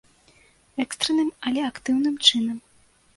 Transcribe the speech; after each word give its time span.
Экстранным, 0.83 1.29
але 1.49 1.61
актыўным 1.67 2.15
чынам. 2.29 2.57